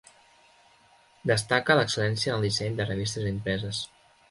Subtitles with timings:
[1.33, 3.87] Destaca l'excel·lència en el disseny de revistes impreses.